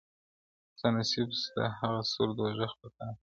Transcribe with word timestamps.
ستا 0.77 0.87
نصیب 0.95 1.29
ته 1.53 1.63
هغه 1.79 1.99
سور 2.11 2.29
دوږخ 2.37 2.71
په 2.81 2.87
کار 2.97 3.13
دئ!! 3.15 3.19